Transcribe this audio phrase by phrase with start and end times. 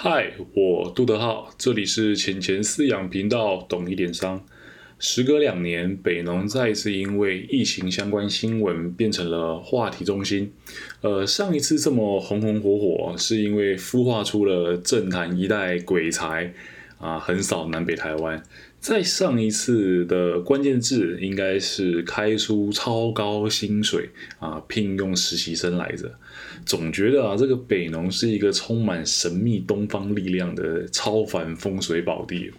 [0.00, 4.46] 嗨，我杜德浩，这里是浅浅饲养频道，懂一点商。
[5.00, 10.52] 时隔两年，北农再次因为疫情相关新闻变成了话题中心。
[11.00, 16.54] 呃，上一次这么红红火火，是因为孵化出了政坛一代鬼才
[16.98, 18.42] 啊，横扫南北台湾。
[18.80, 24.08] 再上一次的关键字应该是开出超高薪水
[24.38, 26.12] 啊，聘用实习生来着。
[26.64, 32.52] 总觉得啊，这个北农是一个充满神秘东方力量的超凡风水宝地。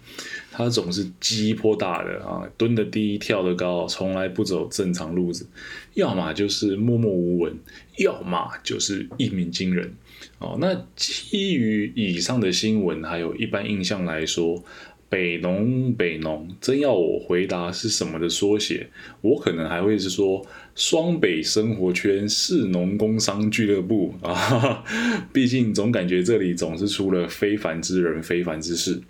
[0.60, 5.46] 他总是鸡坡大的啊，蹲得低，跳得高，从来不走正常路子，
[5.94, 7.58] 要么就是默默无闻，
[7.98, 9.92] 要么就是一鸣惊人。
[10.38, 14.62] 哦，那基于以上的新闻，还有一般印象来说。
[15.08, 18.88] 北农，北农，真要我回答是什么的缩写，
[19.22, 24.84] 我可能还会是说双北生活圈市农工商俱乐部啊，
[25.32, 29.02] 毕竟总感觉这里总是出了非凡之人、非凡之事。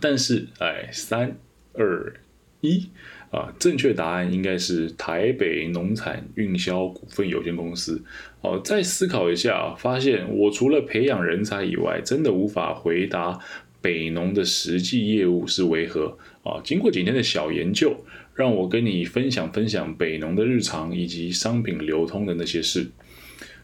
[0.00, 1.36] 但是，哎，三
[1.72, 2.12] 二
[2.60, 2.88] 一
[3.30, 8.02] 啊，正确答案应该是台北农产运销股份有限公司。
[8.42, 13.38] 哦，再思考一下，发现我除了培养人才以外，真的无法回答。
[13.82, 16.60] 北农的实际业务是为何啊？
[16.62, 17.96] 经过几天的小研究，
[18.34, 22.86] 让我跟你分享分享北农的日常以及商品流通的那些事。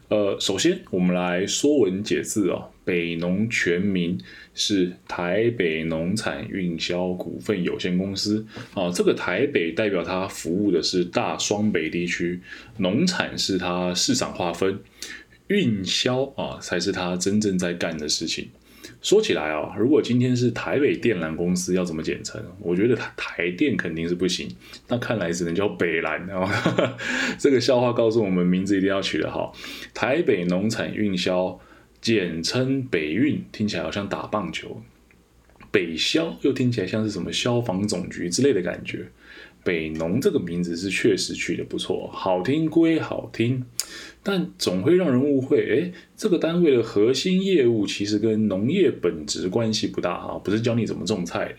[0.09, 4.17] 呃，首先我们来说文解字哦，北农全名
[4.53, 8.89] 是台北农产运销股份有限公司啊。
[8.89, 12.39] 这个台北代表它服务的是大双北地区，
[12.77, 14.79] 农产是它市场划分，
[15.47, 18.47] 运销啊才是它真正在干的事情。
[19.07, 22.43] 说起来啊，如果今天是台北电缆公司，要怎么简称？
[22.59, 24.53] 我觉得台电肯定是不行，
[24.89, 26.97] 那看来只能叫北蓝啊。
[27.39, 29.55] 这个笑话告诉我们，名字一定要取得好。
[29.93, 31.57] 台北农产运销，
[32.01, 34.81] 简称北运，听起来好像打棒球；
[35.71, 39.07] 北消又听起来像是什么消防总局之类的感觉。
[39.63, 43.65] 北农这个名字是确实取得不错，好听归好听。
[44.23, 51.55] 但总会让人误会，哎，这个单位的核心业务其实跟农业本质关系不大啊，不是教你怎么种菜的，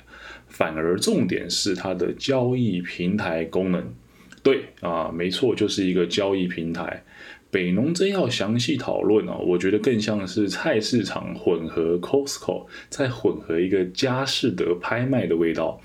[0.47, 3.94] 反而重点是它的交易平台功能。
[4.42, 7.04] 对啊，没错，就是一个交易平台。
[7.50, 15.80] 北农真要详细讨论哦，我觉得更像是菜市场混合 Costco，再混合一个佳士得拍卖的味道。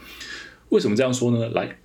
[0.69, 1.49] 为什么这样说呢？
[1.49, 1.77] 来。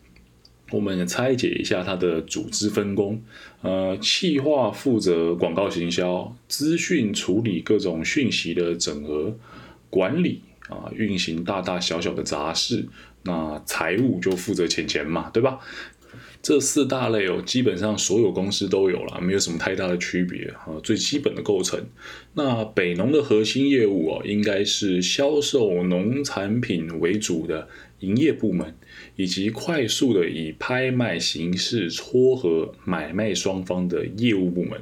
[0.71, 3.23] 我们拆解一下它的组织分工，
[3.62, 9.37] 呃，企划负责广告行销，资讯处理各种讯息的整合
[9.89, 12.87] 管理啊，运行大大小小的杂事，
[13.23, 15.59] 那财务就负责钱钱嘛，对吧？
[16.41, 21.84] 这四大类哦，基本上所有公司都有了，没有什么太大的区别啊，最基本的构成。
[22.34, 27.69] 那北农的核心业务哦，应该是销售农产品为主的
[28.00, 28.75] 营业部门。
[29.16, 34.81] 以及快速的以拍卖形式撮合买卖双方的业务部门，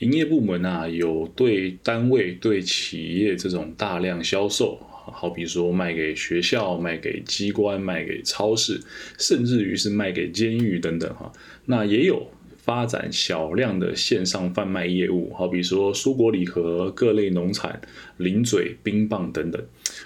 [0.00, 8.80] 营业部门啊，有对单位、对企业这种大量销售，好比说卖给学校、卖给机关、卖给超市，
[9.18, 11.32] 甚至于是卖给监狱等等哈。
[11.64, 12.30] 那也有
[12.68, 17.80] 发展小量的线上贩卖业务，好比说蔬果礼盒、各类农产、
[18.18, 19.64] 零嘴、冰棒等等。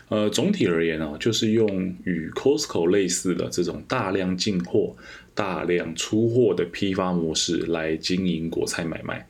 [0.08, 1.66] 呃，总体而言呢，就是用
[2.04, 4.94] 与 Costco 类似的这种大量进货、
[5.34, 9.26] 大量出货的批发模式来经营果菜买卖。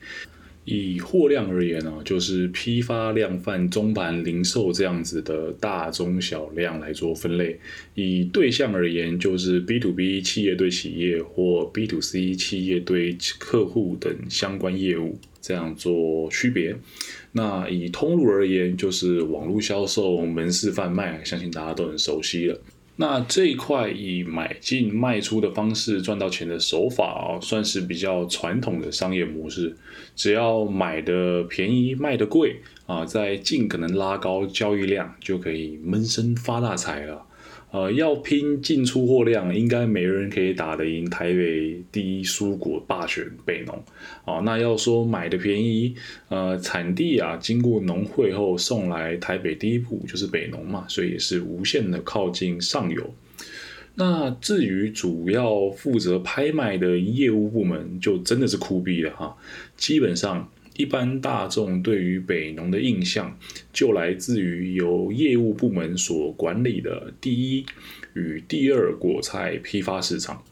[0.65, 7.59] 以货量而言呢，就是批发、量贩、中盘、零售这样子的大中小量来做分类。
[7.95, 16.75] 以对象而言，就是 B to B 企业对企业或 B to C 企业对客户等相关业务这样做区别。
[17.33, 22.57] 那以通路而言，就是网络销售、门市贩卖，相信大家都很熟悉了。
[22.95, 29.75] 那这一块以买进卖出的方式赚到钱的手法啊，算是比较传统的商业模式。
[30.15, 37.25] 只要买的便宜，卖的贵啊，在尽可能拉高交易量，就可以闷声发大财了。
[37.73, 43.83] 呃，要拼进出货量，应该没人可以打得赢台北第一蔬果霸权北农。
[44.25, 45.95] 哦，那要说买的便宜，
[46.29, 53.11] 呃，产地啊，经过农会后送来台北第一步就是北农嘛，所以也是无限的靠近上游。
[53.95, 59.35] 那至于主要负责拍卖的业务部门，就真的是酷毙了哈，
[59.75, 60.47] 基本上。
[60.75, 63.37] 一般大众对于北农的印象，
[63.71, 67.65] 就来自于由业务部门所管理的第一
[68.13, 70.43] 与第二果菜批发市场。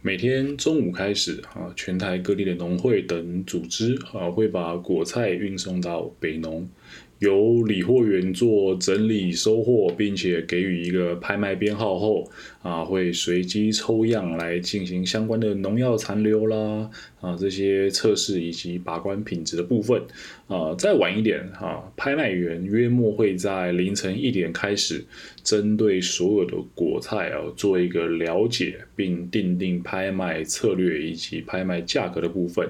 [0.00, 6.68] 每天中午开始，啊，全台各地的农会等组织，啊，会把果菜运送到北农，
[7.18, 12.30] 由理货员做整理收货，并且给予一个拍卖编号后，
[12.62, 16.88] 啊，会随机抽样来进行相关的农药残留啦，
[17.20, 20.00] 啊，这些测试以及把关品质的部分。
[20.46, 25.04] 啊，再晚一点，哈，拍卖员约莫会在凌晨一点开始，
[25.42, 32.66] 针对所有的果菜啊，做一个了解，并定定拍卖策略以及拍卖价格的部分。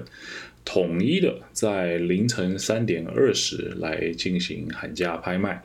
[0.65, 5.61] 统一的在凌晨三点二十来进行喊价拍卖，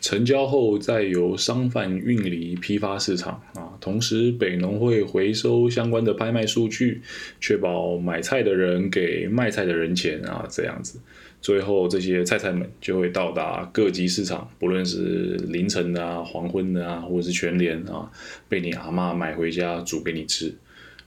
[0.00, 3.76] 成交后再由商贩运离批发市场啊。
[3.80, 7.00] 同时，北农会回收相关的拍卖数据，
[7.40, 10.46] 确保买菜的人给卖菜的人钱啊。
[10.50, 10.98] 这样子，
[11.40, 18.10] 最后这些菜菜们就会到达各级市场，不论是凌晨的啊、黄昏的啊，或者是全年啊，
[18.48, 20.54] 被你阿妈买回家煮给你吃。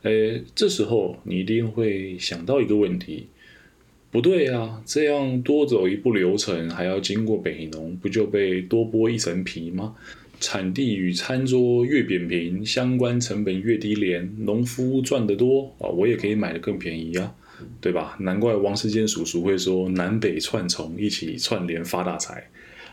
[0.03, 3.27] 诶，这时候你一定会想到一个问题，
[4.13, 9.95] 不对啊，这样多走一步流程，还要经过北农，不就被多剥一层皮吗？
[10.39, 17.33] 产地与餐桌越扁平，相关成本越低廉，农夫赚得多啊，我也可以买的更便宜啊，
[17.81, 18.15] 对吧？
[18.19, 22.48] 难怪王世坚叔叔会说南北串从一起串联发大财。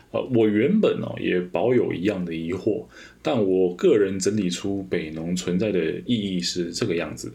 [0.09, 2.85] 呃，我原本哦也保有一样的疑惑，
[3.21, 7.31] 但我个人整理出北农存在的意义是这个样子。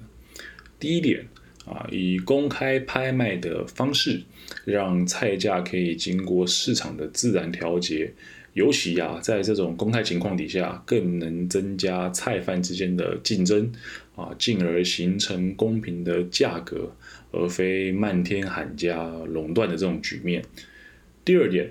[0.80, 1.24] 第一点
[1.66, 4.22] 啊，以公开拍卖的方式，
[4.64, 8.10] 让菜价可以经过市场的自然调节，
[8.54, 13.70] 尤其啊在这种公开情况底下，更能增加菜贩之间的竞争
[14.14, 16.90] 啊，进而形成公平的价格，
[17.32, 20.42] 而非漫天喊价垄断的这种局面。
[21.24, 21.70] 第二点。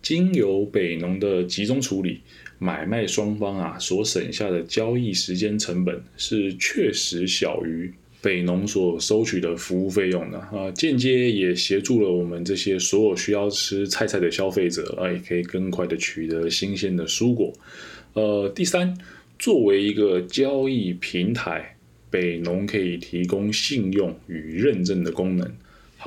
[0.00, 2.20] 经由北农的集中处理，
[2.58, 17.52] 买卖双方啊所省下的交易时间成本是确实小于北农所收取的服务费用呢啊，间接也协助了我们这些所有需要吃菜菜的消费者啊，也可以更快的取得新鲜的蔬果。
[18.14, 18.96] 呃，第三，
[19.38, 21.76] 作为一个交易平台，
[22.10, 25.48] 北农可以提供信用与认证的功能。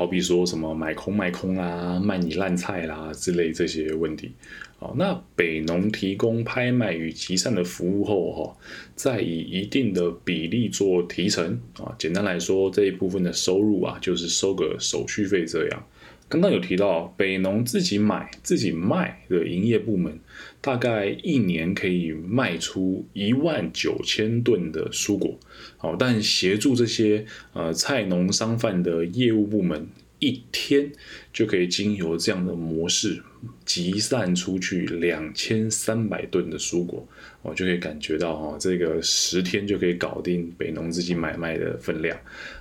[0.01, 4.31] 好比说什么买空卖空啊，卖你烂菜啦之类这些问题，
[4.79, 8.57] 好，那北农提供拍卖与集散的服务后，哈，
[8.95, 15.83] 再以一定的比例做提成啊，简单来说，这一部分的收入啊，就是收个手续费这样。
[16.31, 20.17] 刚刚有提到北农自己买自己卖的营业部门，
[20.61, 25.37] 大概一年可以卖出一万九千吨的蔬果，
[25.75, 29.89] 好，但协助这些呃菜农商贩的业务部门，
[30.19, 30.93] 一天
[31.33, 33.21] 就可以经由这样的模式
[33.65, 37.07] 集散出去两千三百吨的蔬果。
[37.43, 42.15] 我就可以感觉到哈，这个十天就可以搞定北农自己买卖的分量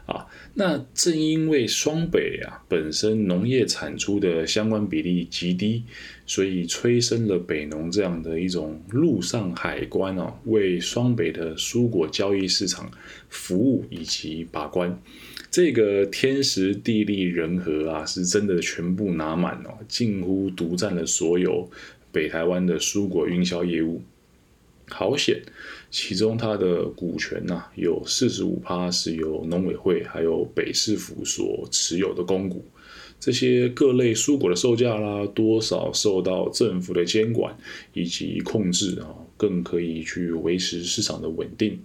[0.06, 0.26] 啊。
[0.54, 5.84] 那正因为双北啊本身农业产出的相关比例极低，
[6.24, 12.90] 所以催生了北农这样的一种陆上海关哦，为双北的蔬果交易市场
[13.28, 14.98] 服务以及把关。
[15.50, 21.70] 这个天时地利人和啊，是真的全部拿满哦，近乎独占了所有
[22.12, 24.02] 北台湾的蔬果运销业务。
[24.92, 25.40] 好险，
[25.88, 32.64] 其中它的股权呐有四十五趴是由农委会还有北市府所持有的公股，
[33.20, 37.56] 这些各类蔬果的售价啦，多少受到政府的监管
[37.92, 41.78] 以及控制啊，更可以去维持市场的稳定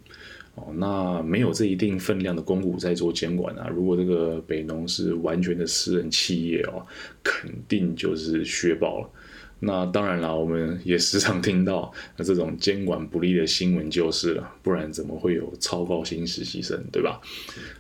[0.56, 0.74] 哦。
[0.76, 6.86] 那没有这一定分量的公股在做监管啊，如果这个北农是完全的私人企业哦，
[7.24, 9.10] 肯定就是削爆了。
[9.58, 17.22] 那当然了，我们也时常听到那这种监管不力的新闻就是了，不然怎么会有超高薪实习生，对吧？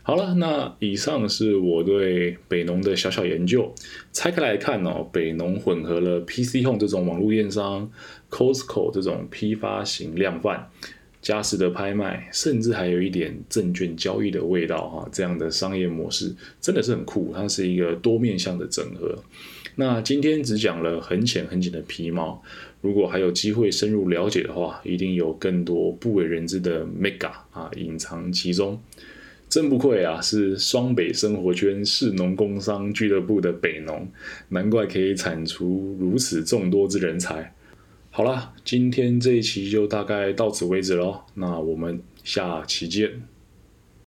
[0.01, 3.72] 好了，那以上是我对北农的小小研究。
[4.13, 7.91] 拆开来看哦，北农混合了 PC Home 这种网络电商、
[8.29, 10.70] Costco 这种批发型量贩、
[11.25, 19.17] 嘉实的拍卖，甚至还有一点证券交易的味道哈，这样的商业模式真的是很酷，它是一个多面向的整合。
[19.74, 22.39] 那今天只讲了很浅很浅的皮毛，
[22.79, 28.79] 如果还有机会深入了解的话，一定有更多不为人知的 mega 啊隐藏其中。
[29.50, 34.08] 真不愧啊，是双北生活圈市农工商俱乐部的北农，
[34.50, 37.51] 难怪可以产出如此众多之人才。
[38.15, 43.12] 好了，今天这一期就大概到此为止喽，那我们下期见。